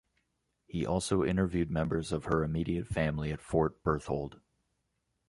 [0.65, 4.39] He also interviewed members of her immediate family at Fort Berthold.